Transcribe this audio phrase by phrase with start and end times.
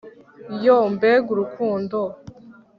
[0.63, 1.97] Yoo mbega urukundo